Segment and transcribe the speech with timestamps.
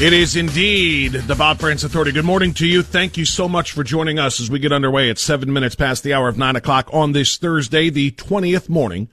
[0.00, 2.10] It is indeed the Bob Frantz Authority.
[2.10, 2.82] Good morning to you.
[2.82, 6.02] Thank you so much for joining us as we get underway at seven minutes past
[6.02, 9.08] the hour of nine o'clock on this Thursday, the 20th morning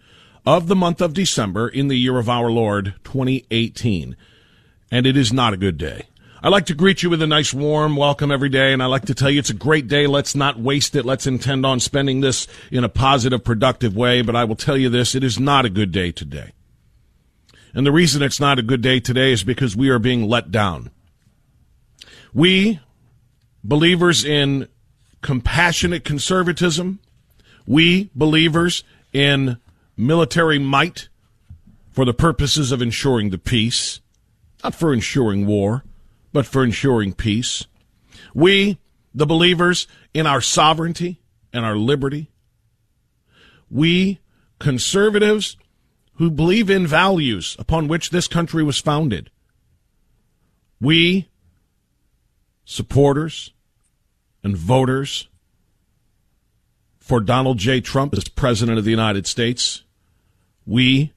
[0.48, 4.16] of the month of December in the year of our Lord 2018.
[4.92, 6.08] And it is not a good day.
[6.42, 9.06] I like to greet you with a nice warm welcome every day, and I like
[9.06, 10.08] to tell you it's a great day.
[10.08, 11.06] Let's not waste it.
[11.06, 14.22] Let's intend on spending this in a positive, productive way.
[14.24, 16.54] But I will tell you this, it is not a good day today.
[17.74, 20.52] And the reason it's not a good day today is because we are being let
[20.52, 20.92] down.
[22.34, 22.80] We,
[23.64, 24.68] believers in
[25.22, 27.00] compassionate conservatism,
[27.68, 29.58] we, believers in
[29.96, 31.10] military might
[31.92, 34.02] for the purposes of ensuring the peace,
[34.64, 35.84] not for ensuring war,
[36.32, 37.66] but for ensuring peace.
[38.34, 38.80] We,
[39.14, 42.32] the believers in our sovereignty and our liberty.
[43.70, 44.20] We,
[44.60, 45.58] conservatives
[46.20, 49.32] who believe in values upon which this country was founded.
[50.82, 51.30] We,
[52.66, 53.54] supporters
[54.44, 55.30] and voters
[57.00, 57.80] for Donald J.
[57.80, 59.84] Trump as President of the United States,
[60.66, 61.14] we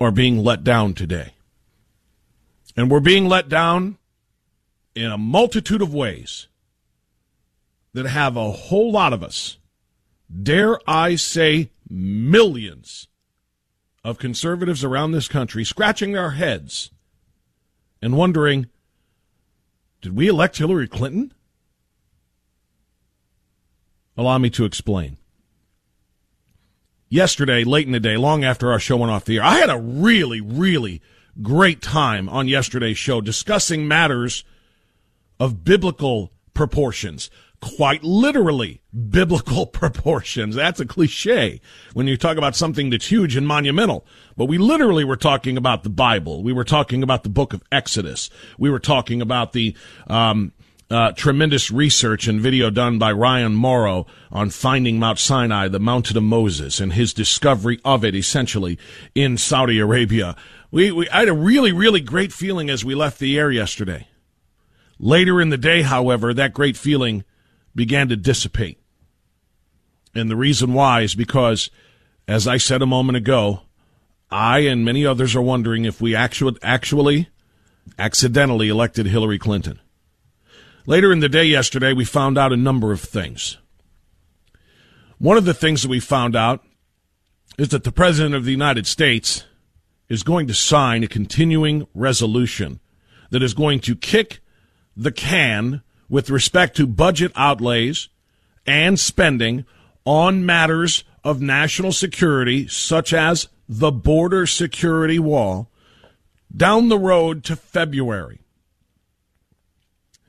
[0.00, 1.34] are being let down today.
[2.76, 3.96] And we're being let down
[4.96, 6.48] in a multitude of ways
[7.92, 9.58] that have a whole lot of us,
[10.42, 13.06] dare I say millions,
[14.02, 16.90] of conservatives around this country scratching their heads
[18.00, 18.66] and wondering
[20.00, 21.32] did we elect Hillary Clinton?
[24.16, 25.18] Allow me to explain.
[27.10, 29.68] Yesterday, late in the day, long after our show went off the air, I had
[29.68, 31.02] a really, really
[31.42, 34.44] great time on yesterday's show discussing matters
[35.38, 37.30] of biblical proportions
[37.60, 40.54] quite literally biblical proportions.
[40.54, 41.60] That's a cliche
[41.92, 44.06] when you talk about something that's huge and monumental.
[44.36, 46.42] But we literally were talking about the Bible.
[46.42, 48.30] We were talking about the book of Exodus.
[48.58, 49.76] We were talking about the,
[50.06, 50.52] um,
[50.90, 56.16] uh, tremendous research and video done by Ryan Mauro on finding Mount Sinai, the mountain
[56.16, 58.76] of Moses, and his discovery of it essentially
[59.14, 60.34] in Saudi Arabia.
[60.72, 64.08] We, we I had a really, really great feeling as we left the air yesterday.
[64.98, 67.24] Later in the day, however, that great feeling
[67.74, 68.78] began to dissipate.
[70.14, 71.70] And the reason why is because,
[72.26, 73.62] as I said a moment ago,
[74.30, 77.28] I and many others are wondering if we actually, actually
[77.98, 79.80] accidentally elected Hillary Clinton.
[80.86, 83.58] Later in the day yesterday, we found out a number of things.
[85.18, 86.64] One of the things that we found out
[87.58, 89.44] is that the President of the United States
[90.08, 92.80] is going to sign a continuing resolution
[93.30, 94.40] that is going to kick
[94.96, 98.10] the can with respect to budget outlays
[98.66, 99.64] and spending
[100.04, 105.70] on matters of national security, such as the border security wall,
[106.54, 108.40] down the road to February.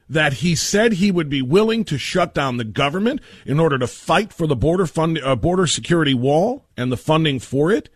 [0.08, 3.88] that he said he would be willing to shut down the government in order to
[3.88, 7.88] fight for the border fund, uh, border security wall and the funding for it,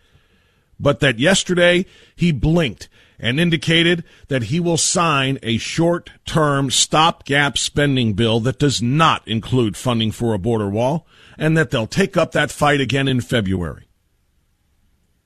[0.80, 1.84] but that yesterday
[2.14, 8.82] he blinked and indicated that he will sign a short-term stopgap spending bill that does
[8.82, 11.06] not include funding for a border wall
[11.38, 13.88] and that they'll take up that fight again in February.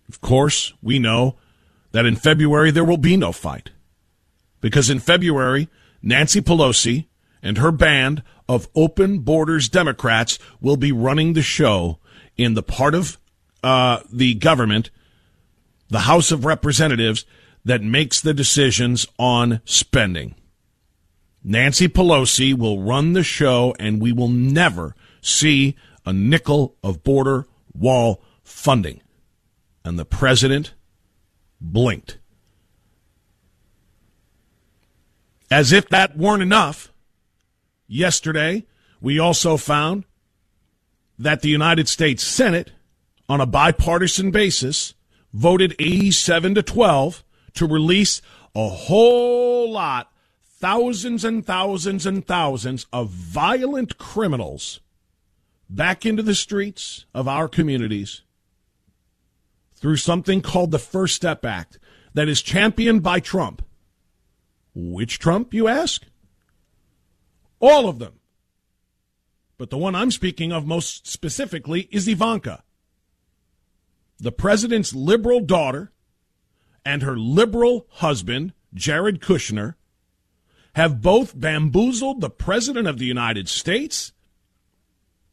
[0.08, 1.36] Of course, we know
[1.92, 3.70] that in February there will be no fight.
[4.60, 5.68] Because in February,
[6.02, 7.06] Nancy Pelosi
[7.42, 11.98] and her band of open borders Democrats will be running the show
[12.36, 13.18] in the part of
[13.62, 14.90] uh, the government,
[15.88, 17.24] the House of Representatives,
[17.64, 20.34] that makes the decisions on spending.
[21.42, 27.46] Nancy Pelosi will run the show, and we will never see a nickel of border
[27.74, 29.00] wall funding.
[29.84, 30.74] And the president
[31.60, 32.18] blinked.
[35.50, 36.92] As if that weren't enough,
[37.88, 38.66] yesterday
[39.00, 40.04] we also found
[41.18, 42.70] that the United States Senate,
[43.28, 44.94] on a bipartisan basis,
[45.32, 47.24] voted 87 to 12
[47.54, 48.22] to release
[48.54, 50.12] a whole lot,
[50.42, 54.80] thousands and thousands and thousands of violent criminals
[55.68, 58.22] back into the streets of our communities
[59.74, 61.78] through something called the First Step Act
[62.12, 63.62] that is championed by Trump.
[64.74, 66.04] Which Trump, you ask?
[67.60, 68.14] All of them.
[69.58, 72.62] But the one I'm speaking of most specifically is Ivanka,
[74.18, 75.92] the president's liberal daughter
[76.84, 79.74] and her liberal husband, Jared Kushner,
[80.74, 84.12] have both bamboozled the President of the United States.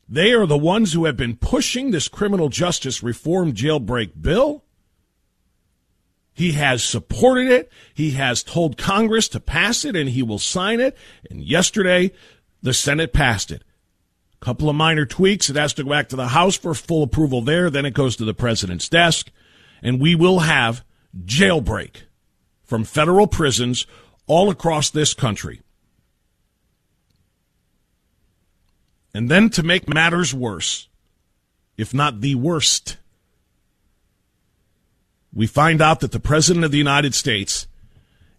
[0.09, 4.63] They are the ones who have been pushing this criminal justice reform jailbreak bill.
[6.33, 7.71] He has supported it.
[7.94, 10.95] He has told Congress to pass it and he will sign it.
[11.29, 12.11] And yesterday,
[12.61, 13.63] the Senate passed it.
[14.39, 15.49] A couple of minor tweaks.
[15.49, 17.69] It has to go back to the House for full approval there.
[17.69, 19.31] Then it goes to the president's desk.
[19.81, 20.83] And we will have
[21.25, 22.04] jailbreak
[22.63, 23.86] from federal prisons
[24.27, 25.62] all across this country.
[29.13, 30.89] And then to make matters worse,
[31.77, 32.98] if not the worst,
[35.33, 37.68] we find out that the President of the United States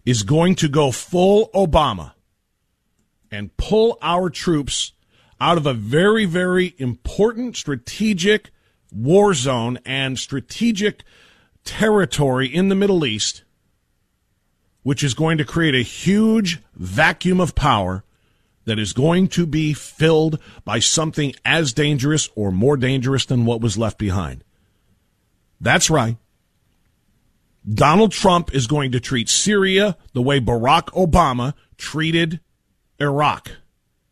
[0.04, 2.12] is going to go full Obama
[3.30, 4.92] and pull our troops
[5.40, 8.50] out of a very, very important strategic
[8.92, 11.02] war zone and strategic
[11.68, 13.42] territory in the Middle East,
[14.82, 18.04] which is going to create a huge vacuum of power
[18.64, 23.60] that is going to be filled by something as dangerous or more dangerous than what
[23.60, 24.42] was left behind.
[25.60, 26.16] That's right.
[27.68, 32.40] Donald Trump is going to treat Syria the way Barack Obama treated
[32.98, 33.50] Iraq.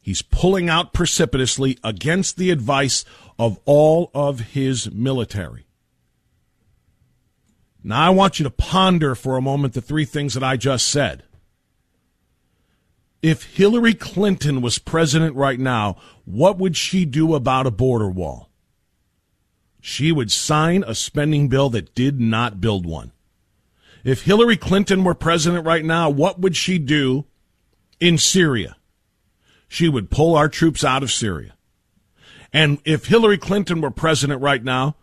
[0.02, 3.06] He's pulling out precipitously against the advice
[3.38, 5.65] of all of his military.
[7.88, 10.88] Now, I want you to ponder for a moment the three things that I just
[10.88, 11.22] said.
[13.22, 15.94] If Hillary Clinton was president right now,
[16.24, 18.50] what would she do about a border wall?
[19.80, 23.12] She would sign a spending bill that did not build one.
[24.02, 27.26] If Hillary Clinton were president right now, what would she do
[28.00, 28.76] in Syria?
[29.68, 31.54] She would pull our troops out of Syria.
[32.52, 34.96] And if Hillary Clinton were president right now,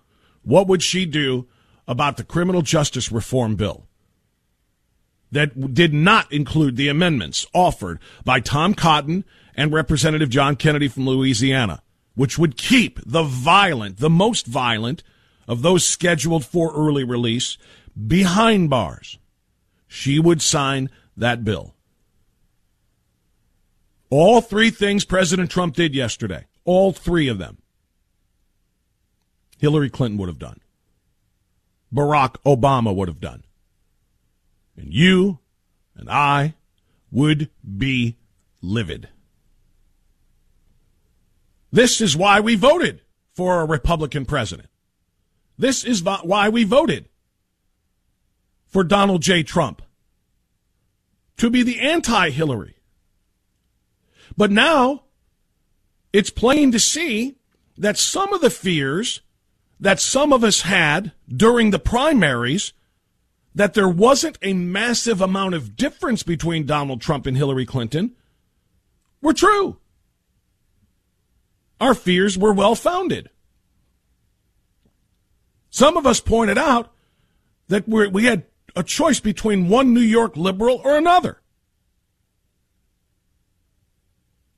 [0.43, 1.47] what would she do
[1.87, 3.87] about the criminal justice reform bill
[5.31, 9.25] that did not include the amendments offered by Tom Cotton
[9.55, 11.81] and Representative John Kennedy from Louisiana,
[12.15, 15.03] which would keep the violent, the most violent
[15.47, 17.57] of those scheduled for early release
[18.07, 19.17] behind bars.
[19.87, 21.75] She would sign that bill.
[24.09, 27.57] All three things President Trump did yesterday, all three of them,
[29.57, 30.59] Hillary Clinton would have done.
[31.93, 33.43] Barack Obama would have done.
[34.75, 35.39] And you
[35.95, 36.55] and I
[37.11, 38.17] would be
[38.61, 39.09] livid.
[41.71, 43.01] This is why we voted
[43.33, 44.69] for a Republican president.
[45.57, 47.09] This is why we voted
[48.67, 49.43] for Donald J.
[49.43, 49.81] Trump
[51.37, 52.75] to be the anti Hillary.
[54.35, 55.03] But now
[56.11, 57.35] it's plain to see
[57.77, 59.21] that some of the fears
[59.83, 62.73] that some of us had during the primaries
[63.53, 68.15] that there wasn't a massive amount of difference between Donald Trump and Hillary Clinton
[69.21, 69.77] were true.
[71.79, 73.29] Our fears were well founded.
[75.69, 76.93] Some of us pointed out
[77.67, 81.41] that we had a choice between one New York liberal or another.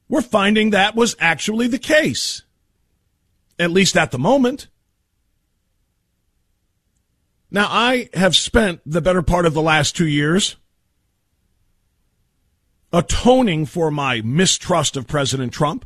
[0.07, 2.43] we're finding that was actually the case,
[3.57, 4.67] at least at the moment.
[7.51, 10.55] Now, I have spent the better part of the last two years
[12.91, 15.85] atoning for my mistrust of President Trump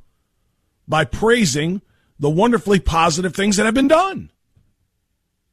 [0.88, 1.82] by praising
[2.20, 4.32] the wonderfully positive things that have been done.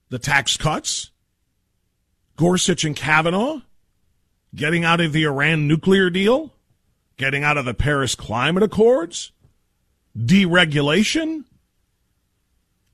[0.08, 1.10] The tax cuts,
[2.36, 3.62] Gorsuch and Kavanaugh,
[4.54, 6.52] getting out of the Iran nuclear deal,
[7.16, 9.32] getting out of the Paris Climate Accords,
[10.16, 11.44] deregulation,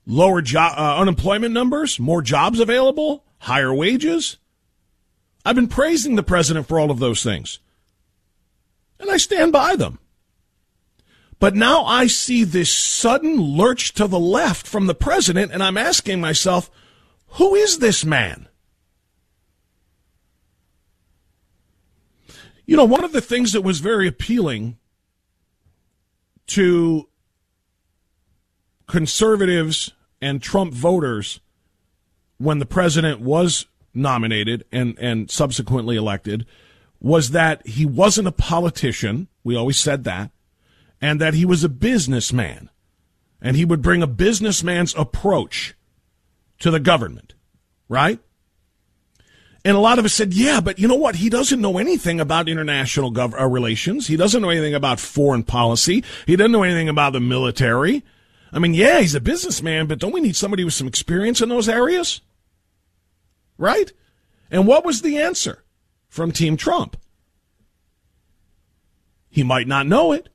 [0.05, 4.37] lower job, uh, unemployment numbers, more jobs available, higher wages.
[5.45, 7.59] I've been praising the president for all of those things.
[8.99, 9.99] And I stand by them.
[11.39, 15.77] But now I see this sudden lurch to the left from the president, and I'm
[15.77, 16.71] asking myself,
[17.27, 18.47] who is this man?
[22.65, 24.77] You know, one of the things that was very appealing
[26.47, 27.09] to
[28.93, 31.39] conservatives and Trump voters
[32.37, 36.45] when the president was nominated and, and subsequently elected
[36.99, 39.27] was that he wasn't a politician.
[39.43, 40.29] We always said that.
[41.01, 42.69] And that he was a businessman.
[43.41, 45.73] And he would bring a businessman's approach
[46.59, 47.33] to the government.
[47.89, 48.19] Right?
[49.65, 51.15] And a lot of us said, yeah, but you know what?
[51.15, 54.05] He doesn't know anything about international gov- uh, relations.
[54.05, 56.03] He doesn't know anything about foreign policy.
[56.27, 58.03] He doesn't know anything about the military.
[58.53, 61.49] I mean, yeah, he's a businessman, but don't we need somebody with some experience in
[61.49, 62.21] those areas?
[63.57, 63.91] Right?
[64.51, 65.63] And what was the answer
[66.07, 66.95] from Team Trump?
[69.27, 70.29] He might not know it,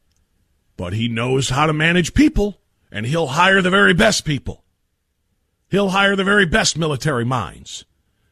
[0.76, 2.60] but he knows how to manage people,
[2.90, 4.64] and he'll hire the very best people.
[5.70, 7.84] He'll hire the very best military minds.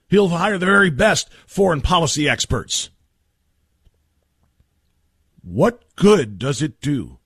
[0.09, 2.91] He'll hire the very best foreign policy experts.
[5.43, 7.19] What good does it do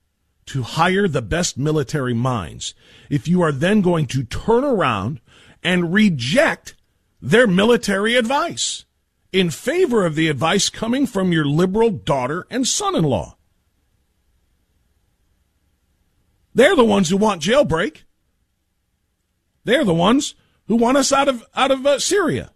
[0.51, 2.73] to hire the best military minds
[3.09, 5.21] if you are then going to turn around
[5.63, 6.75] and reject
[7.21, 8.83] their military advice
[9.31, 13.37] in favor of the advice coming from your liberal daughter and son in law?
[16.53, 18.03] They're the ones who want jailbreak.
[19.63, 20.35] They're the ones
[20.67, 22.51] who want us out of out of uh, Syria.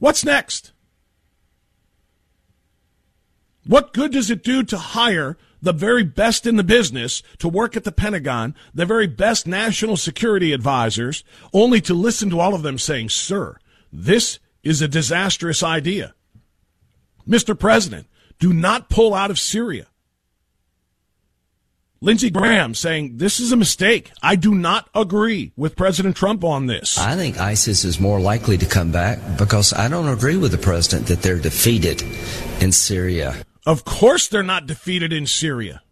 [0.00, 0.72] What's next?
[3.64, 7.76] What good does it do to hire the very best in the business to work
[7.76, 12.62] at the Pentagon, the very best national security advisors, only to listen to all of
[12.62, 13.56] them saying, Sir,
[13.92, 16.14] this is a disastrous idea.
[17.26, 17.58] Mr.
[17.58, 18.08] President,
[18.40, 19.86] do not pull out of Syria.
[22.00, 24.10] Lindsey Graham saying this is a mistake.
[24.20, 26.98] I do not agree with President Trump on this.
[26.98, 30.58] I think ISIS is more likely to come back because I don't agree with the
[30.58, 32.02] president that they're defeated
[32.60, 33.36] in Syria.
[33.64, 35.82] Of course they're not defeated in Syria.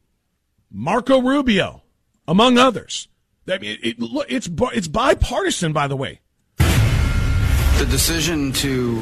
[0.70, 1.82] Marco Rubio,
[2.26, 3.08] among others.
[3.48, 6.20] I mean, it, it, it's it's bipartisan, by the way.
[6.58, 8.96] The decision to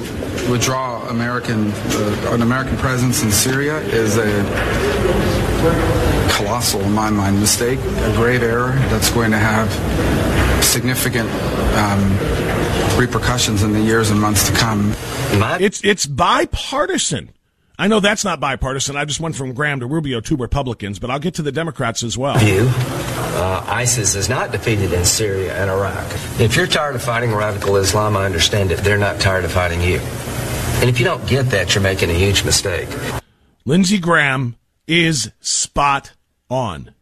[0.50, 4.28] withdraw American uh, an American presence in Syria is a
[6.36, 9.68] colossal, in my mind, mistake, a grave error that's going to have
[10.64, 11.28] significant
[11.76, 14.94] um, repercussions in the years and months to come.
[15.60, 17.30] It's it's bipartisan.
[17.80, 18.96] I know that's not bipartisan.
[18.96, 22.02] I just went from Graham to Rubio, two Republicans, but I'll get to the Democrats
[22.02, 22.36] as well.
[22.38, 22.68] View.
[22.68, 26.04] Uh, ISIS is not defeated in Syria and Iraq.
[26.40, 28.80] If you're tired of fighting radical Islam, I understand it.
[28.80, 30.00] They're not tired of fighting you.
[30.80, 32.88] And if you don't get that, you're making a huge mistake.
[33.64, 34.56] Lindsey Graham
[34.88, 36.14] is spot
[36.50, 36.94] on.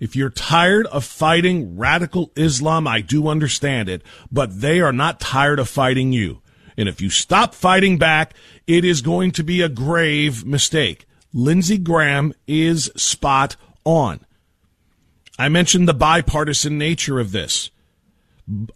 [0.00, 5.20] If you're tired of fighting radical Islam, I do understand it, but they are not
[5.20, 6.40] tired of fighting you.
[6.78, 8.34] And if you stop fighting back,
[8.68, 11.06] it is going to be a grave mistake.
[11.32, 14.20] Lindsey Graham is spot on.
[15.38, 17.70] I mentioned the bipartisan nature of this.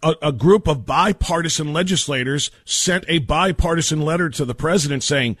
[0.01, 5.35] A, a, group of bipartisan legislators sent a bipartisan letter to the president saying,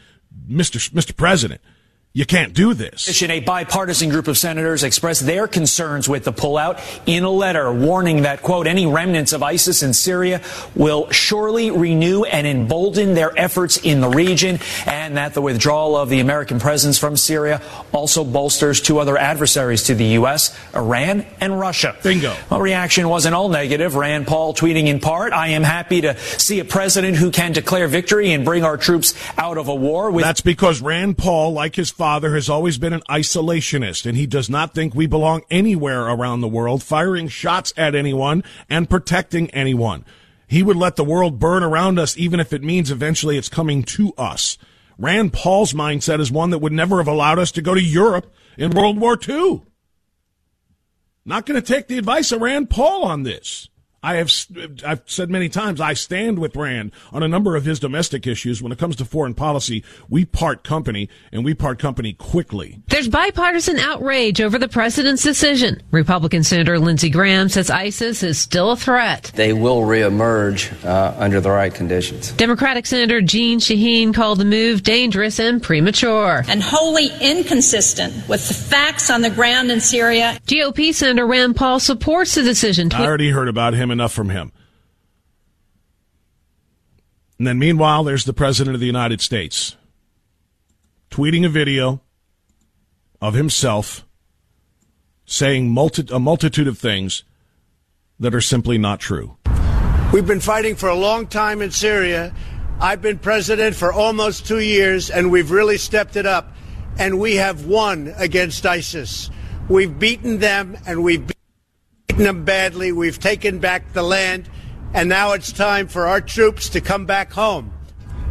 [0.49, 0.89] Mr.
[0.91, 1.15] Mr.
[1.15, 1.61] President,
[2.15, 3.21] you can't do this.
[3.23, 8.21] A bipartisan group of senators expressed their concerns with the pullout in a letter warning
[8.21, 10.39] that, quote, any remnants of ISIS in Syria
[10.75, 16.09] will surely renew and embolden their efforts in the region, and that the withdrawal of
[16.09, 21.59] the American presence from Syria also bolsters two other adversaries to the U.S., Iran and
[21.59, 21.97] Russia.
[22.03, 22.35] Bingo.
[22.51, 23.95] Well, reaction wasn't all negative.
[23.95, 27.87] Rand Paul tweeting in part, I am happy to see a president who can declare
[27.87, 30.11] victory and bring our troops out of a war.
[30.11, 34.27] With- That's because Rand Paul, like his father has always been an isolationist, and he
[34.27, 39.49] does not think we belong anywhere around the world, firing shots at anyone and protecting
[39.51, 40.05] anyone.
[40.47, 43.83] He would let the world burn around us, even if it means eventually it's coming
[43.83, 44.57] to us.
[44.97, 48.31] Rand Paul's mindset is one that would never have allowed us to go to Europe
[48.57, 49.63] in World War II.
[51.25, 53.69] Not going to take the advice of Rand Paul on this.
[54.03, 54.31] I have
[54.85, 58.61] I've said many times I stand with Rand on a number of his domestic issues.
[58.61, 62.81] When it comes to foreign policy, we part company and we part company quickly.
[62.89, 65.81] There's bipartisan outrage over the president's decision.
[65.91, 69.31] Republican Senator Lindsey Graham says ISIS is still a threat.
[69.35, 72.33] They will reemerge uh, under the right conditions.
[72.33, 76.43] Democratic Senator Jeanne Shaheen called the move dangerous and premature.
[76.49, 80.37] And wholly inconsistent with the facts on the ground in Syria.
[80.45, 82.91] GOP Senator Rand Paul supports the decision.
[82.91, 84.51] I already heard about him enough from him.
[87.37, 89.77] And then meanwhile, there's the President of the United States
[91.09, 92.01] tweeting a video
[93.21, 94.05] of himself
[95.25, 97.23] saying multi- a multitude of things
[98.19, 99.37] that are simply not true.
[100.11, 102.33] We've been fighting for a long time in Syria.
[102.79, 106.53] I've been president for almost two years, and we've really stepped it up.
[106.99, 109.29] And we have won against ISIS.
[109.67, 111.42] We've beaten them, and we've beaten
[112.17, 112.91] them badly.
[112.91, 114.49] We've taken back the land,
[114.93, 117.73] and now it's time for our troops to come back home.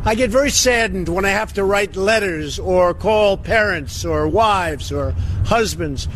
[0.05, 4.91] I get very saddened when I have to write letters or call parents or wives
[4.91, 5.13] or
[5.45, 6.09] husbands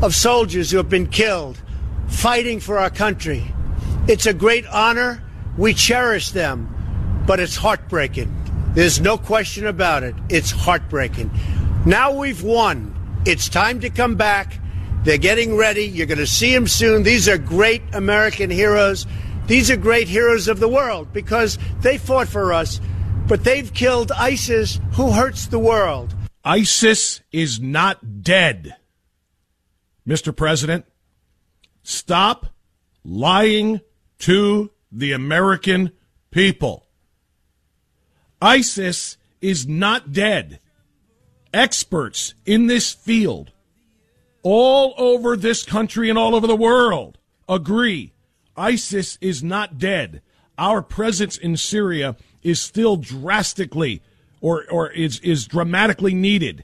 [0.00, 1.60] of soldiers who have been killed
[2.08, 3.44] fighting for our country.
[4.06, 5.22] It's a great honor.
[5.58, 8.32] We cherish them, but it's heartbreaking.
[8.74, 10.14] There's no question about it.
[10.28, 11.30] It's heartbreaking.
[11.84, 12.94] Now we've won.
[13.24, 14.60] It's time to come back.
[15.06, 15.84] They're getting ready.
[15.84, 17.04] You're going to see them soon.
[17.04, 19.06] These are great American heroes.
[19.46, 22.80] These are great heroes of the world because they fought for us,
[23.28, 26.12] but they've killed ISIS, who hurts the world.
[26.44, 28.74] ISIS is not dead.
[30.08, 30.34] Mr.
[30.34, 30.84] President,
[31.84, 32.46] stop
[33.04, 33.82] lying
[34.18, 35.92] to the American
[36.32, 36.88] people.
[38.42, 40.58] ISIS is not dead.
[41.54, 43.52] Experts in this field,
[44.48, 48.12] all over this country and all over the world, agree
[48.56, 50.22] ISIS is not dead.
[50.56, 54.02] Our presence in Syria is still drastically
[54.40, 56.62] or, or is, is dramatically needed.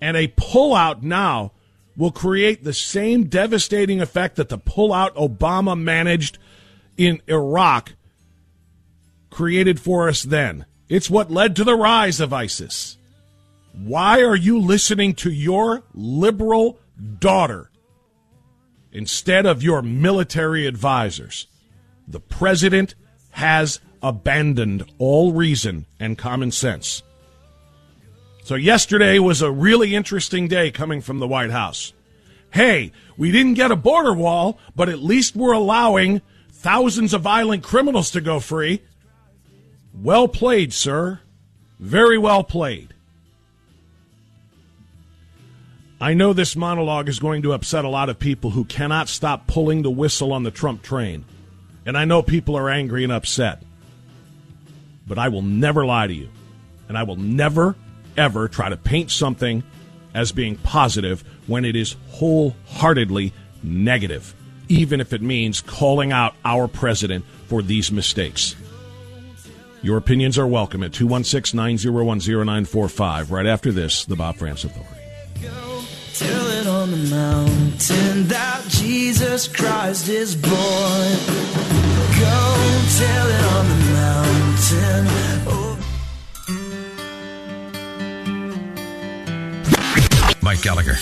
[0.00, 1.52] And a pullout now
[1.94, 6.38] will create the same devastating effect that the pullout Obama managed
[6.96, 7.92] in Iraq
[9.28, 10.64] created for us then.
[10.88, 12.97] It's what led to the rise of ISIS.
[13.80, 16.80] Why are you listening to your liberal
[17.20, 17.70] daughter
[18.90, 21.46] instead of your military advisors?
[22.08, 22.96] The president
[23.30, 27.04] has abandoned all reason and common sense.
[28.42, 31.92] So, yesterday was a really interesting day coming from the White House.
[32.50, 37.62] Hey, we didn't get a border wall, but at least we're allowing thousands of violent
[37.62, 38.82] criminals to go free.
[39.94, 41.20] Well played, sir.
[41.78, 42.94] Very well played.
[46.00, 49.48] I know this monologue is going to upset a lot of people who cannot stop
[49.48, 51.24] pulling the whistle on the Trump train.
[51.84, 53.62] And I know people are angry and upset.
[55.08, 56.28] But I will never lie to you.
[56.88, 57.74] And I will never,
[58.16, 59.64] ever try to paint something
[60.14, 63.32] as being positive when it is wholeheartedly
[63.64, 64.34] negative,
[64.68, 68.54] even if it means calling out our president for these mistakes.
[69.82, 73.32] Your opinions are welcome at 216 901 0945.
[73.32, 74.97] Right after this, the Bob Frantz Authority.
[76.88, 80.54] Tell it on the mountain that Jesus Christ is born.
[80.54, 82.40] Go
[82.96, 85.06] tell it on the mountain.
[85.48, 85.78] Oh.
[90.42, 90.96] Mike Gallagher,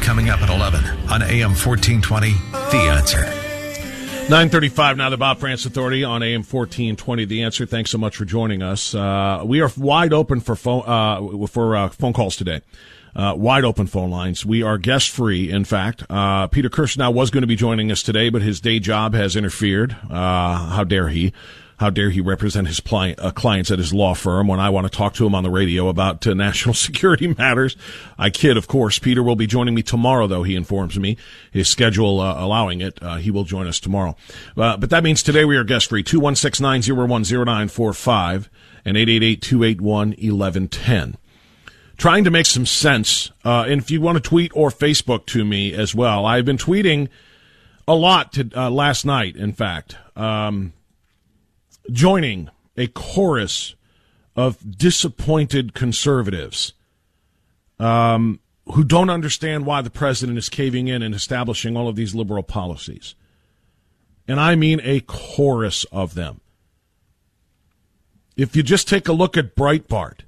[0.00, 3.26] coming up at 11 on AM 1420, The Answer.
[4.30, 7.24] 935 now, the Bob Frantz Authority on AM 1420.
[7.24, 7.64] The answer.
[7.64, 8.94] Thanks so much for joining us.
[8.94, 12.60] Uh, we are wide open for phone, uh, for uh, phone calls today.
[13.18, 14.46] Uh, wide open phone lines.
[14.46, 16.04] We are guest free, in fact.
[16.08, 19.34] Uh, Peter Kirsanow was going to be joining us today, but his day job has
[19.34, 19.96] interfered.
[20.08, 21.32] Uh, how dare he?
[21.78, 24.96] How dare he represent his uh, clients at his law firm when I want to
[24.96, 27.76] talk to him on the radio about uh, national security matters?
[28.16, 29.00] I kid, of course.
[29.00, 31.16] Peter will be joining me tomorrow, though, he informs me.
[31.50, 34.14] His schedule uh, allowing it, he will join us tomorrow.
[34.54, 36.04] But that means today we are guest free.
[36.04, 38.48] 216 901 0945
[38.84, 41.18] and 888 281 1110
[41.98, 43.30] trying to make some sense.
[43.44, 46.56] Uh, and if you want to tweet or Facebook to me as well, I've been
[46.56, 47.08] tweeting
[47.86, 50.72] a lot to, uh, last night, in fact, um,
[51.90, 53.74] joining a chorus
[54.36, 56.72] of disappointed conservatives
[57.80, 58.38] um,
[58.72, 62.42] who don't understand why the president is caving in and establishing all of these liberal
[62.42, 63.14] policies.
[64.28, 66.40] And I mean a chorus of them.
[68.36, 70.20] If you just take a look at Breitbart,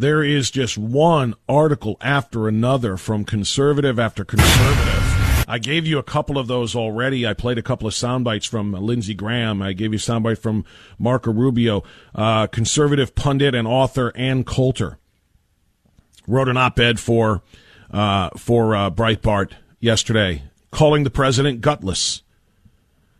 [0.00, 5.44] there is just one article after another from conservative after conservative.
[5.46, 7.26] I gave you a couple of those already.
[7.26, 9.60] I played a couple of sound bites from Lindsey Graham.
[9.60, 10.64] I gave you a soundbite from
[10.98, 11.84] Marco Rubio,
[12.14, 14.98] uh, conservative pundit and author Ann Coulter
[16.26, 17.42] wrote an op-ed for
[17.90, 22.22] uh, for uh, Breitbart yesterday, calling the president gutless.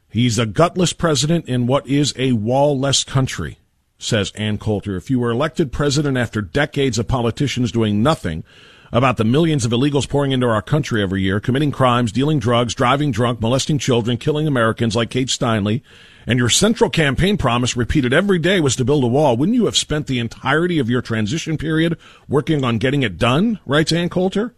[0.08, 3.59] He's a gutless president in what is a wall-less country
[4.02, 4.96] says Ann Coulter.
[4.96, 8.44] If you were elected president after decades of politicians doing nothing
[8.92, 12.74] about the millions of illegals pouring into our country every year, committing crimes, dealing drugs,
[12.74, 15.82] driving drunk, molesting children, killing Americans like Kate Steinle,
[16.26, 19.66] and your central campaign promise repeated every day was to build a wall, wouldn't you
[19.66, 21.96] have spent the entirety of your transition period
[22.28, 23.60] working on getting it done?
[23.64, 24.54] Writes Ann Coulter.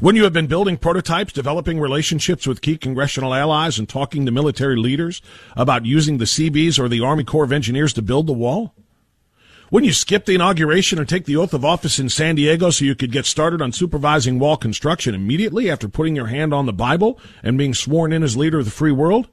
[0.00, 4.32] Wouldn't you have been building prototypes, developing relationships with key congressional allies, and talking to
[4.32, 5.20] military leaders
[5.56, 8.74] about using the Seabees or the Army Corps of Engineers to build the wall?
[9.70, 12.84] Wouldn't you skip the inauguration and take the oath of office in San Diego so
[12.84, 16.72] you could get started on supervising wall construction immediately after putting your hand on the
[16.72, 19.28] Bible and being sworn in as leader of the free world?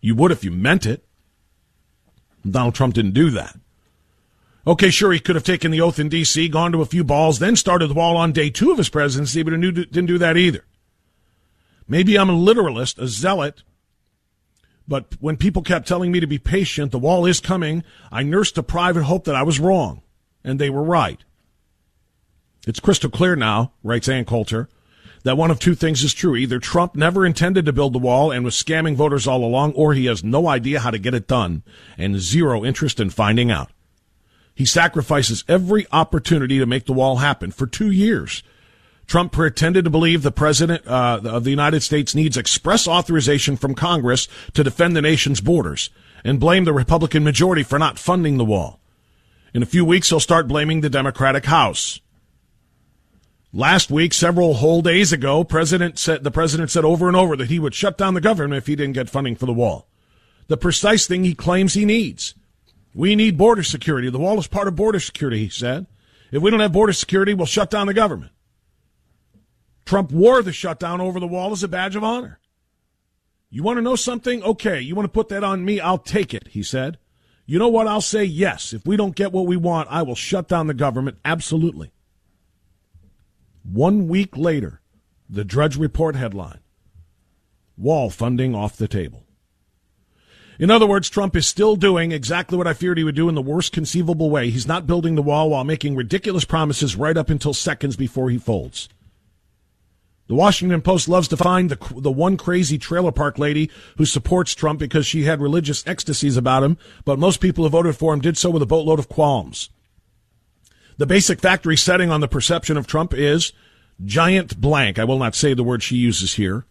[0.00, 1.04] You would if you meant it.
[2.48, 3.56] Donald Trump didn't do that.
[4.66, 7.38] Okay, sure, he could have taken the oath in D.C., gone to a few balls,
[7.38, 10.38] then started the wall on day two of his presidency, but he didn't do that
[10.38, 10.64] either.
[11.86, 13.62] Maybe I'm a literalist, a zealot,
[14.88, 18.56] but when people kept telling me to be patient, the wall is coming, I nursed
[18.56, 20.02] a private hope that I was wrong,
[20.42, 21.22] and they were right.
[22.66, 24.70] It's crystal clear now, writes Ann Coulter,
[25.24, 26.36] that one of two things is true.
[26.36, 29.92] Either Trump never intended to build the wall and was scamming voters all along, or
[29.92, 31.62] he has no idea how to get it done
[31.98, 33.70] and zero interest in finding out.
[34.54, 38.42] He sacrifices every opportunity to make the wall happen for two years.
[39.06, 43.74] Trump pretended to believe the president uh, of the United States needs express authorization from
[43.74, 45.90] Congress to defend the nation's borders
[46.24, 48.80] and blamed the Republican majority for not funding the wall.
[49.52, 52.00] In a few weeks, he'll start blaming the Democratic House.
[53.52, 57.50] Last week, several whole days ago, president said, the president said over and over that
[57.50, 59.86] he would shut down the government if he didn't get funding for the wall.
[60.48, 62.34] The precise thing he claims he needs.
[62.94, 64.08] We need border security.
[64.08, 65.86] The wall is part of border security, he said.
[66.30, 68.32] If we don't have border security, we'll shut down the government.
[69.84, 72.38] Trump wore the shutdown over the wall as a badge of honor.
[73.50, 74.42] You want to know something?
[74.42, 75.80] Okay, you want to put that on me?
[75.80, 76.98] I'll take it, he said.
[77.46, 77.86] You know what?
[77.86, 78.72] I'll say yes.
[78.72, 81.18] If we don't get what we want, I will shut down the government.
[81.24, 81.92] Absolutely.
[83.62, 84.80] One week later,
[85.28, 86.60] the Drudge Report headline
[87.76, 89.23] Wall funding off the table.
[90.58, 93.34] In other words, Trump is still doing exactly what I feared he would do in
[93.34, 94.50] the worst conceivable way.
[94.50, 98.38] He's not building the wall while making ridiculous promises right up until seconds before he
[98.38, 98.88] folds.
[100.26, 104.54] The Washington Post loves to find the, the one crazy trailer park lady who supports
[104.54, 108.20] Trump because she had religious ecstasies about him, but most people who voted for him
[108.20, 109.68] did so with a boatload of qualms.
[110.96, 113.52] The basic factory setting on the perception of Trump is
[114.02, 114.98] giant blank.
[114.98, 116.64] I will not say the word she uses here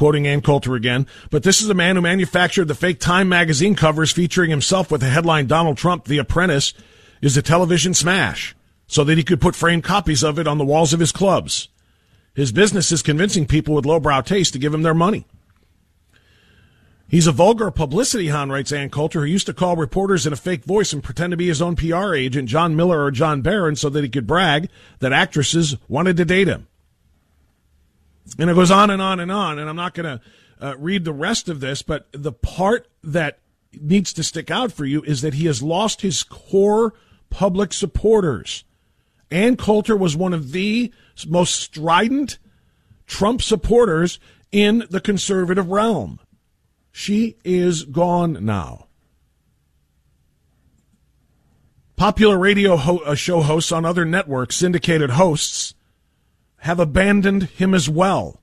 [0.00, 1.06] quoting Ann Coulter again.
[1.28, 5.02] But this is a man who manufactured the fake Time magazine covers featuring himself with
[5.02, 6.72] the headline Donald Trump, The Apprentice,
[7.20, 10.64] is a television smash, so that he could put framed copies of it on the
[10.64, 11.68] walls of his clubs.
[12.32, 15.26] His business is convincing people with lowbrow taste to give him their money.
[17.06, 20.36] He's a vulgar publicity hound, writes Ann Coulter, who used to call reporters in a
[20.36, 23.76] fake voice and pretend to be his own PR agent, John Miller or John Barron,
[23.76, 26.68] so that he could brag that actresses wanted to date him.
[28.38, 29.58] And it goes on and on and on.
[29.58, 30.24] And I'm not going to
[30.64, 33.38] uh, read the rest of this, but the part that
[33.72, 36.94] needs to stick out for you is that he has lost his core
[37.28, 38.64] public supporters.
[39.30, 40.92] Ann Coulter was one of the
[41.28, 42.38] most strident
[43.06, 44.18] Trump supporters
[44.50, 46.18] in the conservative realm.
[46.92, 48.86] She is gone now.
[51.96, 55.74] Popular radio ho- uh, show hosts on other networks, syndicated hosts,
[56.60, 58.40] have abandoned him as well.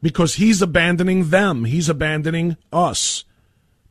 [0.00, 1.64] Because he's abandoning them.
[1.64, 3.24] He's abandoning us.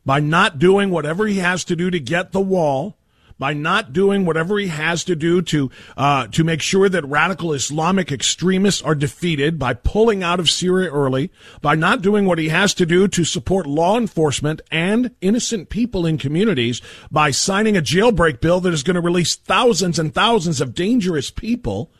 [0.04, 2.96] By not doing whatever he has to do to get the wall,
[3.38, 7.52] by not doing whatever he has to do to uh, to make sure that radical
[7.52, 12.50] Islamic extremists are defeated, by pulling out of Syria early, by not doing what he
[12.50, 17.82] has to do to support law enforcement and innocent people in communities, by signing a
[17.82, 21.90] jailbreak bill that is going to release thousands and thousands of dangerous people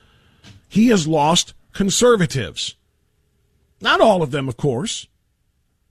[0.73, 2.77] he has lost conservatives.
[3.83, 5.07] Not all of them, of course,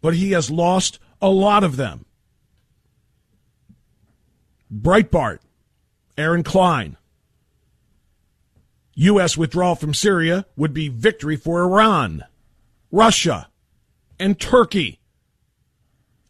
[0.02, 2.06] but he has lost a lot of them.
[4.74, 5.38] Breitbart,
[6.18, 6.98] Aaron Klein.
[8.96, 9.38] U.S.
[9.38, 12.24] withdrawal from Syria would be victory for Iran,
[12.92, 13.50] Russia,
[14.20, 15.00] and Turkey.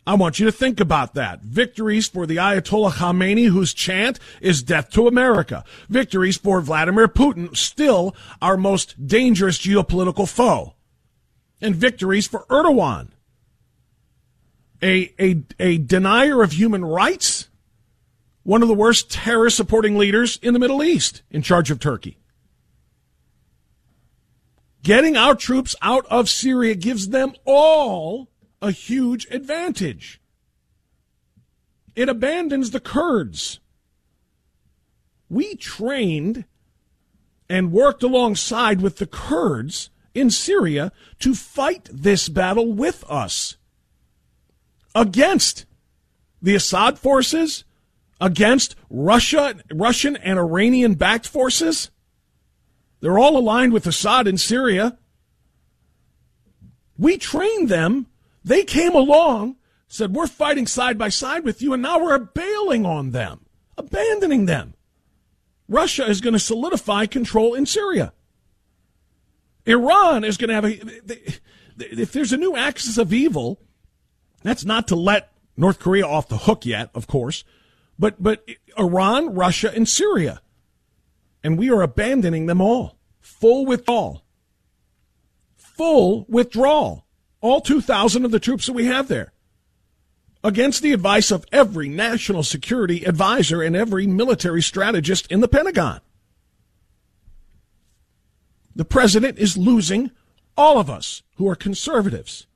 [0.05, 1.41] I want you to think about that.
[1.41, 5.63] Victories for the Ayatollah Khamenei, whose chant is death to America.
[5.89, 10.73] Victories for Vladimir Putin, still our most dangerous geopolitical foe.
[11.61, 13.09] And victories for Erdogan,
[14.81, 17.49] a, a, a denier of human rights,
[18.41, 22.17] one of the worst terror supporting leaders in the Middle East in charge of Turkey.
[24.81, 28.30] Getting our troops out of Syria gives them all
[28.61, 30.21] a huge advantage.
[31.95, 33.59] It abandons the Kurds.
[35.29, 36.45] We trained
[37.49, 43.57] and worked alongside with the Kurds in Syria to fight this battle with us
[44.93, 45.65] against
[46.41, 47.63] the Assad forces,
[48.19, 51.91] against Russia, Russian and Iranian backed forces.
[52.99, 54.97] They're all aligned with Assad in Syria.
[56.97, 58.07] We trained them.
[58.43, 62.85] They came along, said, We're fighting side by side with you, and now we're bailing
[62.85, 63.45] on them,
[63.77, 64.73] abandoning them.
[65.67, 68.13] Russia is going to solidify control in Syria.
[69.65, 71.41] Iran is going to have a.
[71.77, 73.61] If there's a new axis of evil,
[74.43, 77.43] that's not to let North Korea off the hook yet, of course,
[77.97, 78.43] but but
[78.77, 80.41] Iran, Russia, and Syria,
[81.43, 82.97] and we are abandoning them all.
[83.19, 84.23] Full withdrawal.
[85.55, 87.05] Full withdrawal.
[87.41, 89.33] All 2,000 of the troops that we have there.
[90.43, 96.01] Against the advice of every national security advisor and every military strategist in the Pentagon.
[98.75, 100.11] The president is losing
[100.57, 102.47] all of us who are conservatives.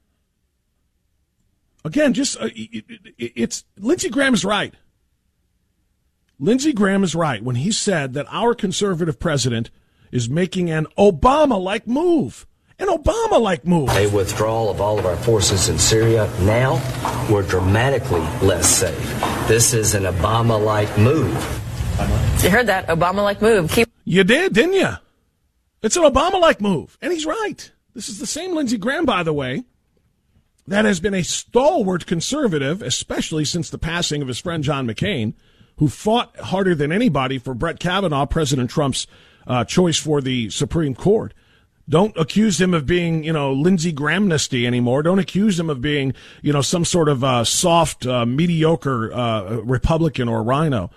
[1.84, 2.86] Again, just uh, it,
[3.18, 4.74] it, it's Lindsey Graham is right.
[6.40, 9.70] Lindsey Graham is right when he said that our conservative president
[10.12, 12.46] is making an Obama like move.
[12.78, 13.90] An Obama like move.
[13.92, 16.30] A withdrawal of all of our forces in Syria.
[16.42, 16.82] Now
[17.32, 19.48] we're dramatically less safe.
[19.48, 21.34] This is an Obama like move.
[22.44, 22.88] You heard that?
[22.88, 23.72] Obama like move.
[23.72, 24.90] Keep- you did, didn't you?
[25.82, 26.98] It's an Obama like move.
[27.02, 27.72] And he's right.
[27.94, 29.64] This is the same Lindsey Graham, by the way,
[30.68, 35.34] that has been a stalwart conservative, especially since the passing of his friend John McCain,
[35.78, 39.08] who fought harder than anybody for Brett Kavanaugh, President Trump's
[39.48, 41.34] uh, choice for the Supreme Court.
[41.88, 45.04] Don't accuse him of being, you know, Lindsey Grahamnesty anymore.
[45.04, 49.58] Don't accuse him of being, you know, some sort of uh, soft, uh, mediocre uh,
[49.58, 50.90] Republican or RINO.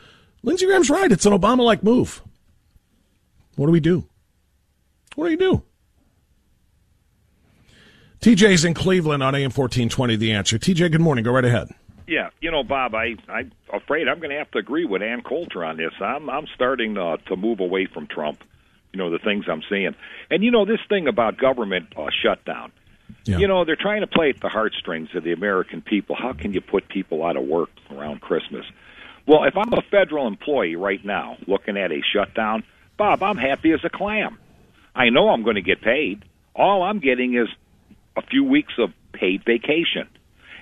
[0.42, 1.12] Lindsey Graham's right.
[1.12, 2.22] It's an Obama-like move.
[3.56, 4.06] What do we do?
[5.14, 5.62] What do you do?
[8.20, 10.58] TJ's in Cleveland on AM 1420, The Answer.
[10.58, 11.24] TJ, good morning.
[11.24, 11.68] Go right ahead.
[12.06, 15.20] Yeah, you know, Bob, I I'm afraid I'm going to have to agree with Ann
[15.20, 15.92] Coulter on this.
[16.00, 18.42] I'm I'm starting to to move away from Trump.
[18.92, 19.94] You know the things I'm seeing,
[20.30, 22.72] and you know this thing about government uh, shutdown.
[23.24, 23.38] Yeah.
[23.38, 26.16] You know they're trying to play at the heartstrings of the American people.
[26.16, 28.64] How can you put people out of work around Christmas?
[29.26, 32.64] Well, if I'm a federal employee right now looking at a shutdown,
[32.96, 34.38] Bob, I'm happy as a clam.
[34.94, 36.24] I know I'm going to get paid.
[36.54, 37.48] All I'm getting is
[38.16, 40.08] a few weeks of paid vacation.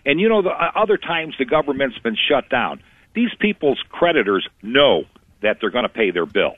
[0.04, 2.82] And you know, the uh, other times the government's been shut down,
[3.14, 5.04] these people's creditors know
[5.42, 6.56] that they're going to pay their bill.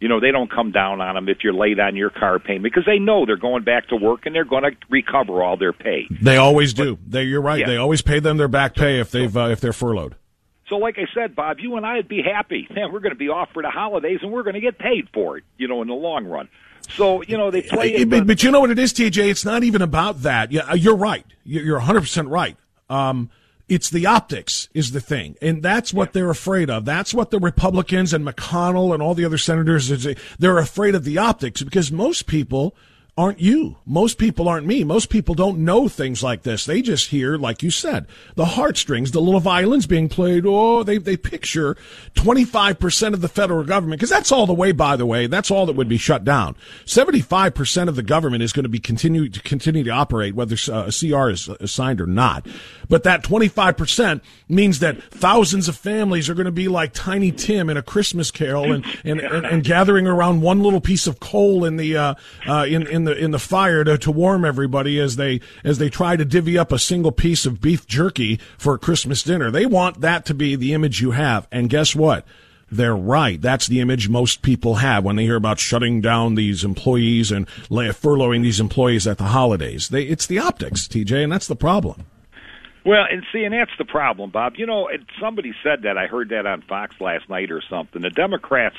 [0.00, 2.64] You know, they don't come down on them if you're late on your car payment
[2.64, 5.72] because they know they're going back to work and they're going to recover all their
[5.72, 6.06] pay.
[6.20, 6.98] They always do.
[7.06, 7.60] They, you're right.
[7.60, 7.66] Yeah.
[7.66, 10.16] They always pay them their back pay if they've uh, if they're furloughed.
[10.68, 12.66] So, like I said, Bob, you and I would be happy.
[12.74, 15.08] Man, we're going to be off for the holidays and we're going to get paid
[15.14, 15.44] for it.
[15.56, 16.48] You know, in the long run.
[16.90, 18.04] So you know they play.
[18.04, 19.28] But, but, you know what it is, TJ.
[19.28, 20.52] It's not even about that.
[20.52, 21.24] Yeah, you're right.
[21.44, 22.56] You're 100 percent right.
[22.88, 23.30] Um,
[23.68, 26.84] it's the optics is the thing, and that's what they're afraid of.
[26.84, 29.88] That's what the Republicans and McConnell and all the other senators
[30.38, 32.76] they're afraid of the optics because most people
[33.18, 33.76] aren't you.
[33.86, 34.84] Most people aren't me.
[34.84, 36.66] Most people don't know things like this.
[36.66, 40.44] They just hear, like you said, the heartstrings, the little violins being played.
[40.46, 41.78] Oh, they, they picture
[42.14, 45.64] 25% of the federal government, because that's all the way, by the way, that's all
[45.64, 46.56] that would be shut down.
[46.84, 50.88] 75% of the government is going to be continue to continue to operate, whether uh,
[50.88, 52.46] a CR is assigned or not.
[52.90, 57.70] But that 25% means that thousands of families are going to be like Tiny Tim
[57.70, 61.64] in a Christmas carol and, and, and, and gathering around one little piece of coal
[61.64, 62.14] in the, uh,
[62.46, 65.88] uh, in, in the in the fire to, to warm everybody as they as they
[65.88, 69.50] try to divvy up a single piece of beef jerky for a Christmas dinner.
[69.50, 71.48] They want that to be the image you have.
[71.50, 72.26] And guess what?
[72.70, 73.40] They're right.
[73.40, 77.46] That's the image most people have when they hear about shutting down these employees and
[77.46, 79.88] furloughing these employees at the holidays.
[79.88, 82.06] They, it's the optics, TJ, and that's the problem.
[82.84, 84.54] Well, and see, and that's the problem, Bob.
[84.56, 84.88] You know,
[85.20, 85.96] somebody said that.
[85.98, 88.02] I heard that on Fox last night or something.
[88.02, 88.76] The Democrats,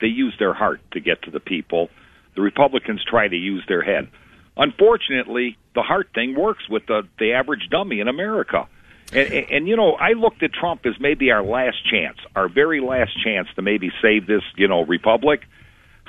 [0.00, 1.88] they use their heart to get to the people.
[2.34, 4.08] The Republicans try to use their head.
[4.56, 8.68] Unfortunately, the heart thing works with the, the average dummy in America.
[9.12, 12.48] And, and, and you know, I looked at Trump as maybe our last chance, our
[12.48, 15.42] very last chance to maybe save this, you know, republic.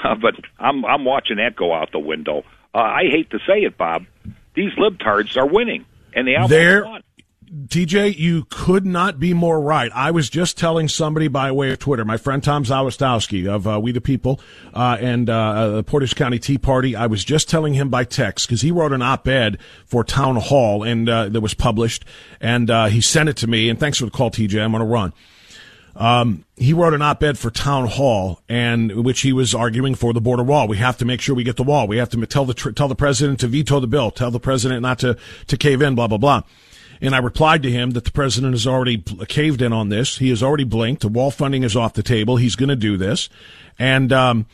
[0.04, 2.44] Uh, but I'm I'm watching that go out the window.
[2.74, 4.06] Uh, I hate to say it, Bob.
[4.54, 7.04] These libtards are winning, and the Outlaws There- won.
[7.52, 9.92] TJ, you could not be more right.
[9.94, 13.78] I was just telling somebody by way of Twitter, my friend Tom Zawistowski of uh,
[13.78, 14.40] We the People
[14.74, 16.96] uh, and uh, the Portage County Tea Party.
[16.96, 20.84] I was just telling him by text because he wrote an op-ed for Town Hall
[20.84, 22.06] and uh, that was published,
[22.40, 23.68] and uh, he sent it to me.
[23.68, 24.64] And thanks for the call, TJ.
[24.64, 25.12] I'm going to run.
[25.98, 30.22] Um, he wrote an op-ed for Town Hall, and which he was arguing for the
[30.22, 30.70] border wall.
[30.70, 31.86] We have to make sure we get the wall.
[31.86, 34.10] We have to tell the tell the president to veto the bill.
[34.10, 35.96] Tell the president not to to cave in.
[35.96, 36.44] Blah blah blah.
[37.02, 40.20] And I replied to him that the president has already caved in on this.
[40.20, 41.02] He has already blinked.
[41.02, 42.38] The wall funding is off the table.
[42.38, 43.28] He's going to do this,
[43.80, 44.46] and um,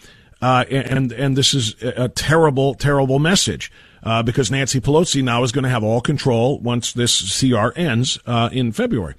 [0.41, 3.71] uh, and and this is a terrible, terrible message.
[4.03, 8.19] Uh, because Nancy Pelosi now is going to have all control once this CR ends
[8.25, 9.15] uh, in February.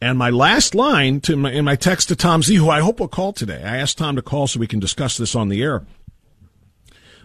[0.00, 3.00] And my last line to my, in my text to Tom Z, who I hope
[3.00, 5.62] will call today, I asked Tom to call so we can discuss this on the
[5.62, 5.86] air.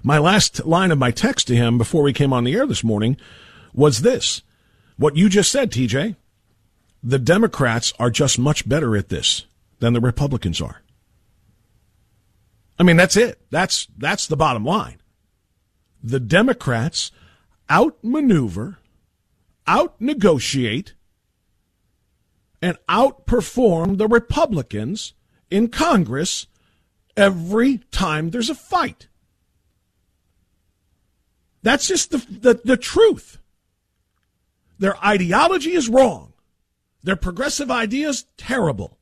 [0.04, 2.84] My last line of my text to him before we came on the air this
[2.84, 3.18] morning
[3.74, 4.42] was this.
[5.02, 6.16] What you just said, TJ.
[7.02, 9.48] The Democrats are just much better at this
[9.80, 10.84] than the Republicans are.
[12.78, 13.42] I mean, that's it.
[13.50, 15.02] That's, that's the bottom line.
[16.04, 17.12] The Democrats
[17.68, 18.78] outmaneuver,
[19.68, 20.94] outnegotiate,
[22.62, 25.14] and outperform the Republicans
[25.50, 26.46] in Congress
[27.18, 29.08] every time there's a fight.
[31.64, 33.40] That's just the, the, the truth.
[34.82, 36.34] Their ideology is wrong.
[37.04, 38.98] Their progressive ideas, terrible.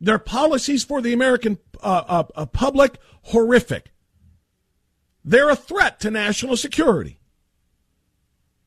[0.00, 3.92] Their policies for the American uh, uh, uh, public, horrific.
[5.24, 7.20] They're a threat to national security.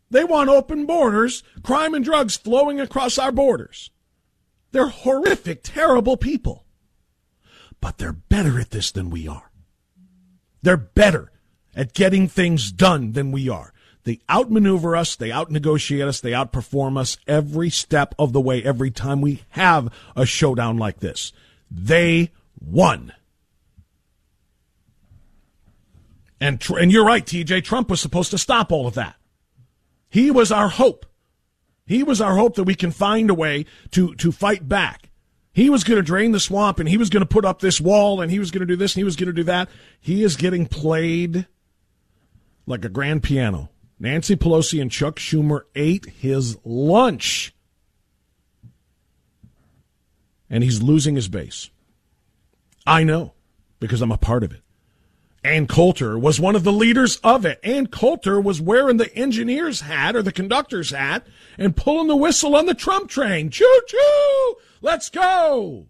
[0.09, 3.91] They want open borders, crime and drugs flowing across our borders.
[4.71, 6.65] They're horrific, terrible people.
[7.81, 9.51] But they're better at this than we are.
[10.61, 11.29] They're better
[11.75, 13.73] at getting things done than we are.
[14.07, 18.89] They outmaneuver us, they outnegotiate us, they outperform us every step of the way, every
[18.89, 21.33] time we have a showdown like this.
[21.69, 23.11] They won.
[26.39, 27.65] And, tr- and you're right, TJ.
[27.65, 29.17] Trump was supposed to stop all of that.
[30.07, 31.05] He was our hope.
[31.85, 35.09] He was our hope that we can find a way to, to fight back.
[35.51, 37.81] He was going to drain the swamp and he was going to put up this
[37.81, 39.67] wall and he was going to do this and he was going to do that.
[39.99, 41.45] He is getting played
[42.65, 43.69] like a grand piano.
[43.99, 47.53] Nancy Pelosi and Chuck Schumer ate his lunch.
[50.49, 51.69] And he's losing his base.
[52.85, 53.33] I know
[53.79, 54.61] because I'm a part of it.
[55.43, 57.59] Ann Coulter was one of the leaders of it.
[57.63, 61.25] Ann Coulter was wearing the engineer's hat or the conductor's hat
[61.57, 63.49] and pulling the whistle on the Trump train.
[63.49, 64.55] Choo choo!
[64.81, 65.87] Let's go!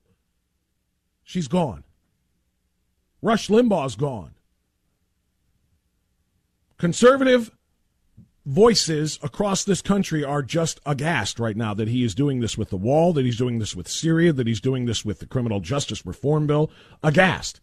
[1.23, 1.83] She's gone.
[3.21, 4.35] Rush Limbaugh's gone.
[6.77, 7.51] Conservative
[8.47, 12.69] voices across this country are just aghast right now that he is doing this with
[12.69, 15.59] the wall, that he's doing this with Syria, that he's doing this with the criminal
[15.59, 16.71] justice reform bill.
[17.03, 17.59] Aghast.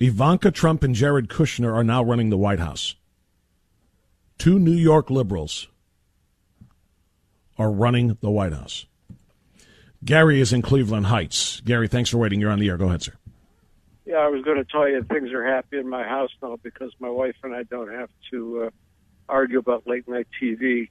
[0.00, 2.96] Ivanka Trump and Jared Kushner are now running the White House.
[4.38, 5.68] Two New York liberals
[7.56, 8.86] are running the White House.
[10.04, 11.60] Gary is in Cleveland Heights.
[11.64, 12.40] Gary, thanks for waiting.
[12.40, 12.76] You're on the air.
[12.76, 13.14] Go ahead, sir.
[14.06, 16.92] Yeah, I was going to tell you things are happy in my house now because
[17.00, 18.70] my wife and I don't have to uh,
[19.28, 20.88] argue about late night TV.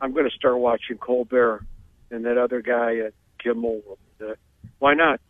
[0.00, 1.66] I'm going to start watching Colbert
[2.10, 3.82] and that other guy at Kimmel.
[4.18, 4.32] Uh,
[4.78, 5.20] why not?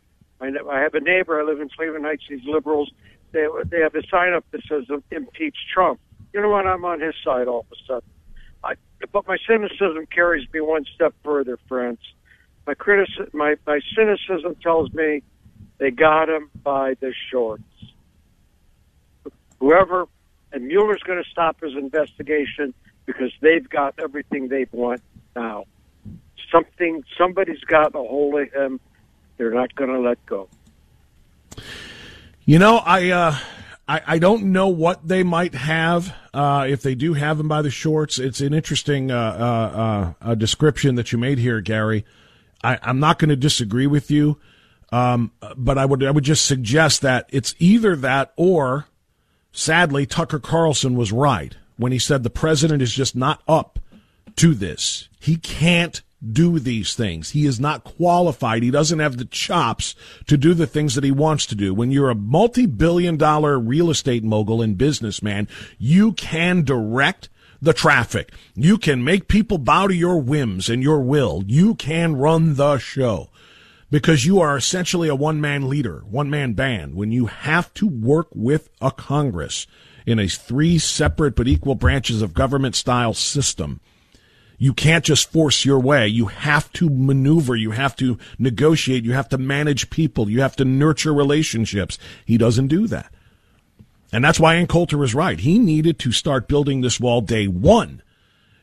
[0.41, 1.41] I, I have a neighbor.
[1.41, 2.23] I live in Cleveland Heights.
[2.29, 2.93] These liberals,
[3.33, 5.99] they they have a sign up that says "Impeach Trump."
[6.33, 6.65] You know what?
[6.65, 8.09] I'm on his side all of a sudden.
[8.63, 8.75] I,
[9.13, 11.99] but my cynicism carries me one step further, friends.
[12.69, 15.23] My criticism, my my cynicism tells me
[15.81, 17.65] they got him by the shorts.
[19.59, 20.07] Whoever,
[20.53, 22.75] and Mueller's going to stop his investigation
[23.07, 25.01] because they've got everything they want
[25.35, 25.65] now.
[26.53, 28.79] Something, somebody's got a hold of him.
[29.39, 30.49] They're not going to let go.
[32.45, 33.37] You know, I uh,
[33.89, 37.63] I, I don't know what they might have uh, if they do have him by
[37.63, 38.19] the shorts.
[38.19, 42.05] It's an interesting uh, uh, uh, description that you made here, Gary.
[42.63, 44.39] I, I'm not going to disagree with you,
[44.93, 48.87] um, but I would I would just suggest that it's either that or,
[49.53, 53.79] sadly, Tucker Carlson was right when he said the president is just not up
[54.37, 55.09] to this.
[55.21, 57.31] He can't do these things.
[57.31, 58.63] He is not qualified.
[58.63, 59.95] He doesn't have the chops
[60.27, 61.73] to do the things that he wants to do.
[61.73, 67.31] When you're a multi-billion dollar real estate mogul and businessman, you can direct
[67.63, 68.33] the traffic.
[68.55, 71.43] You can make people bow to your whims and your will.
[71.47, 73.30] You can run the show
[73.91, 76.95] because you are essentially a one man leader, one man band.
[76.95, 79.67] When you have to work with a Congress
[80.07, 83.81] in a three separate but equal branches of government style system,
[84.59, 86.07] you can't just force your way.
[86.07, 87.57] You have to maneuver.
[87.57, 89.05] You have to negotiate.
[89.05, 90.29] You have to manage people.
[90.29, 91.99] You have to nurture relationships.
[92.27, 93.13] He doesn't do that.
[94.13, 95.39] And that's why Ann Coulter is right.
[95.39, 98.03] He needed to start building this wall day one.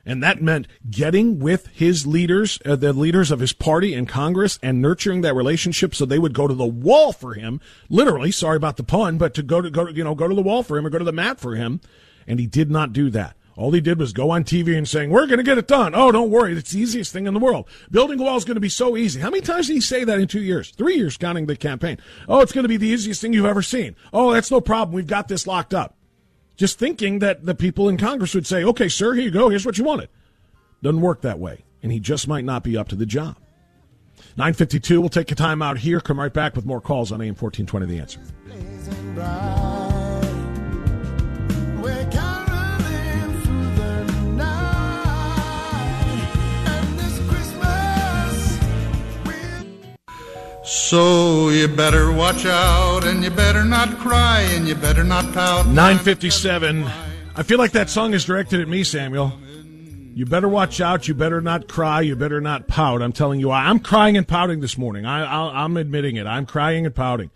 [0.07, 4.57] And that meant getting with his leaders, uh, the leaders of his party in Congress
[4.63, 7.59] and nurturing that relationship so they would go to the wall for him.
[7.89, 10.33] Literally, sorry about the pun, but to go to, go to, you know, go to
[10.33, 11.81] the wall for him or go to the mat for him.
[12.25, 13.35] And he did not do that.
[13.57, 15.93] All he did was go on TV and saying, we're going to get it done.
[15.93, 16.53] Oh, don't worry.
[16.53, 17.67] It's the easiest thing in the world.
[17.91, 19.19] Building a wall is going to be so easy.
[19.19, 20.69] How many times did he say that in two years?
[20.71, 21.97] Three years counting the campaign.
[22.29, 23.95] Oh, it's going to be the easiest thing you've ever seen.
[24.13, 24.95] Oh, that's no problem.
[24.95, 25.96] We've got this locked up.
[26.57, 29.49] Just thinking that the people in Congress would say, okay, sir, here you go.
[29.49, 30.09] Here's what you wanted.
[30.81, 31.63] Doesn't work that way.
[31.83, 33.37] And he just might not be up to the job.
[34.35, 35.99] 952, we'll take a time out here.
[35.99, 39.86] Come right back with more calls on AM 1420 The Answer.
[50.67, 55.65] So you better watch out and you better not cry and you better not pout.
[55.65, 56.83] 957.
[57.37, 59.31] I feel like that song is directed at me, Samuel.
[60.13, 61.07] You better watch out.
[61.07, 62.01] You better not cry.
[62.01, 63.01] You better not pout.
[63.01, 65.05] I'm telling you, I'm crying and pouting this morning.
[65.05, 66.27] I, am admitting it.
[66.27, 67.31] I'm crying and pouting.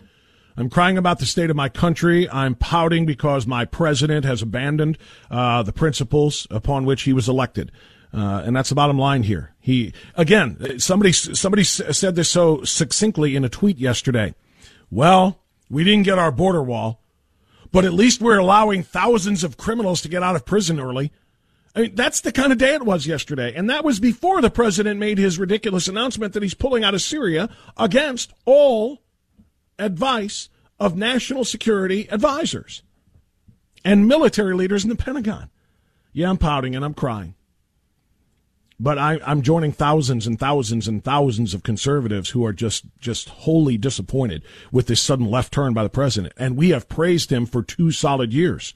[0.57, 2.29] I'm crying about the state of my country.
[2.29, 4.97] I'm pouting because my president has abandoned
[5.29, 7.71] uh, the principles upon which he was elected.
[8.13, 9.53] Uh, and that's the bottom line here.
[9.59, 14.35] He again, somebody somebody said this so succinctly in a tweet yesterday.
[14.89, 15.39] Well,
[15.69, 17.01] we didn't get our border wall,
[17.71, 21.13] but at least we're allowing thousands of criminals to get out of prison early.
[21.73, 24.49] I mean, that's the kind of day it was yesterday, and that was before the
[24.49, 29.01] president made his ridiculous announcement that he's pulling out of Syria against all
[29.79, 30.49] advice
[30.79, 32.83] of national security advisors
[33.85, 35.49] and military leaders in the Pentagon.
[36.11, 37.35] Yeah, I'm pouting and I'm crying.
[38.83, 43.29] But I, am joining thousands and thousands and thousands of conservatives who are just, just
[43.29, 46.33] wholly disappointed with this sudden left turn by the president.
[46.35, 48.73] And we have praised him for two solid years.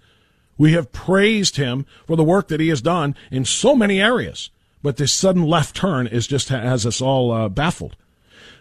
[0.60, 4.52] We have praised him for the work that he has done in so many areas.
[4.84, 7.96] But this sudden left turn is just has us all uh, baffled.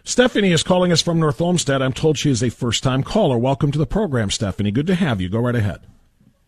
[0.03, 1.79] Stephanie is calling us from North Olmsted.
[1.79, 3.37] I'm told she is a first time caller.
[3.37, 4.71] Welcome to the program, Stephanie.
[4.71, 5.29] Good to have you.
[5.29, 5.81] Go right ahead.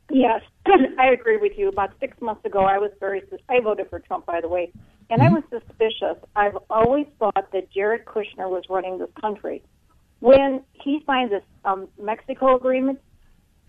[0.09, 1.67] Yes, I agree with you.
[1.69, 3.21] About six months ago, I was very.
[3.49, 4.71] I voted for Trump, by the way,
[5.09, 5.35] and mm-hmm.
[5.35, 6.23] I was suspicious.
[6.35, 9.63] I've always thought that Jared Kushner was running this country.
[10.19, 12.99] When he signed this um, Mexico agreement,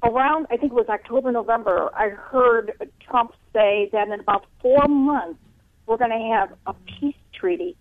[0.02, 2.72] around I think it was October, November, I heard
[3.08, 5.40] Trump say that in about four months
[5.86, 7.76] we're going to have a peace treaty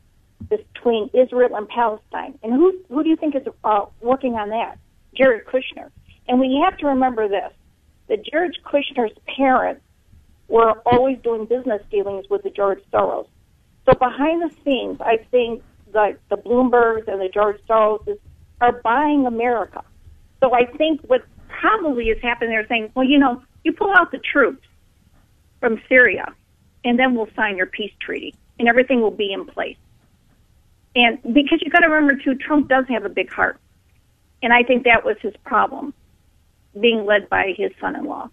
[0.50, 2.38] between Israel and Palestine.
[2.42, 4.78] And who who do you think is uh, working on that?
[5.16, 5.92] Jared Kushner.
[6.28, 7.52] And we have to remember this
[8.08, 9.82] that George Kushner's parents
[10.48, 13.28] were always doing business dealings with the George Soros.
[13.86, 18.20] So behind the scenes, I think the the Bloombergs and the George Soroses
[18.62, 19.84] are buying America.
[20.42, 24.12] So I think what probably is happening, they're saying, well, you know, you pull out
[24.12, 24.66] the troops
[25.60, 26.34] from Syria,
[26.84, 29.78] and then we'll sign your peace treaty, and everything will be in place.
[30.96, 33.60] And because you got to remember too, Trump does have a big heart,
[34.42, 35.94] and I think that was his problem
[36.80, 38.30] being led by his son-in-law.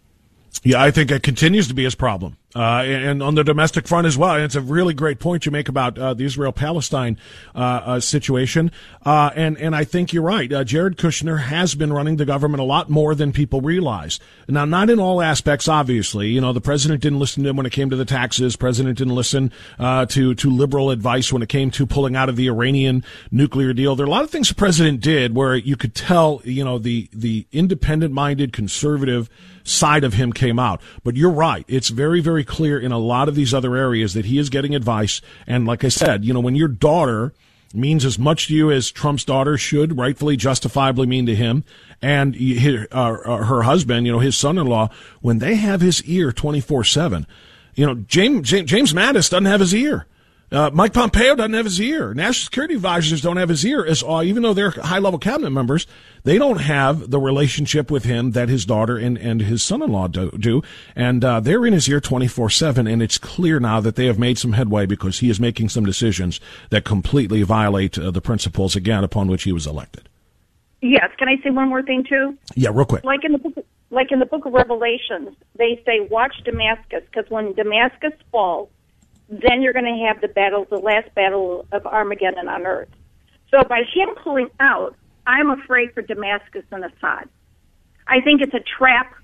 [0.63, 2.37] Yeah, I think it continues to be his problem.
[2.55, 4.35] Uh, and on the domestic front as well.
[4.35, 7.19] And it's a really great point you make about uh, the Israel-Palestine
[7.55, 8.71] uh, uh situation.
[9.05, 10.53] Uh, and and I think you're right.
[10.53, 14.21] Uh, Jared Kushner has been running the government a lot more than people realize.
[14.49, 16.29] Now, not in all aspects, obviously.
[16.29, 18.55] You know, the president didn't listen to him when it came to the taxes.
[18.55, 22.47] President didn't listen to to liberal advice when it came to pulling out of the
[22.47, 23.97] Iranian nuclear deal.
[23.97, 26.79] There are a lot of things the president did where you could tell, you know,
[26.79, 29.29] the the independent-minded conservative
[29.65, 30.81] side of him came out.
[31.03, 31.65] But you're right.
[31.69, 34.75] It's very, very clear in a lot of these other areas that he is getting
[34.75, 35.21] advice.
[35.47, 37.33] And like I said, you know, when your daughter
[37.75, 41.65] means as much to you as Trump's daughter should rightfully, justifiably mean to him,
[42.01, 44.89] and his, uh, uh, her husband, you know, his son-in-law,
[45.21, 47.27] when they have his ear 24-7,
[47.75, 50.07] you know, James, James Mattis doesn't have his ear.
[50.55, 52.15] Uh, Mike Pompeo doesn't have his ear.
[52.15, 53.85] National security advisors don't have his ear.
[53.85, 55.87] As uh, even though they're high level cabinet members,
[56.23, 59.91] they don't have the relationship with him that his daughter and, and his son in
[59.91, 60.63] law do, do.
[60.95, 62.87] And uh, they're in his ear twenty four seven.
[62.87, 65.85] And it's clear now that they have made some headway because he is making some
[65.85, 66.41] decisions
[66.71, 70.09] that completely violate uh, the principles again upon which he was elected.
[70.81, 71.11] Yes.
[71.19, 72.39] Can I say one more thing too?
[72.55, 73.03] Yeah, real quick.
[73.03, 77.29] Like in the book, like in the book of Revelations, they say, watch Damascus, because
[77.31, 78.69] when Damascus falls,
[79.29, 82.89] then you're going to have the battle, the last battle of Armageddon on earth.
[83.51, 84.97] So by him pulling out,
[85.27, 87.29] I'm afraid for Damascus and Assad.
[88.07, 89.15] I think it's a trap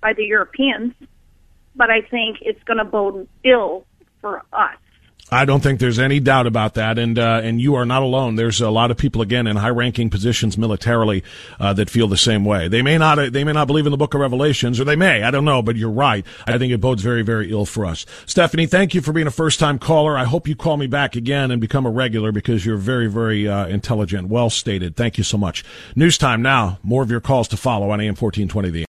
[0.00, 0.94] by the Europeans,
[1.76, 3.86] but I think it's going to bode ill
[4.20, 4.79] for us.
[5.32, 8.34] I don't think there's any doubt about that, and uh, and you are not alone.
[8.34, 11.22] There's a lot of people again in high-ranking positions militarily
[11.60, 12.66] uh, that feel the same way.
[12.66, 15.22] They may not they may not believe in the Book of Revelations, or they may.
[15.22, 16.26] I don't know, but you're right.
[16.46, 18.06] I think it bodes very very ill for us.
[18.26, 20.18] Stephanie, thank you for being a first-time caller.
[20.18, 23.46] I hope you call me back again and become a regular because you're very very
[23.46, 24.96] uh, intelligent, well stated.
[24.96, 25.64] Thank you so much.
[25.94, 26.78] News time now.
[26.82, 28.70] More of your calls to follow on AM 1420.
[28.70, 28.89] The